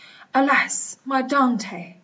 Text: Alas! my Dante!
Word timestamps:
Alas! 0.33 0.97
my 1.05 1.21
Dante! 1.21 1.99